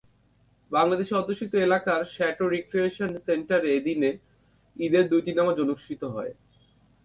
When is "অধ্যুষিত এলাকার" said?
1.15-2.01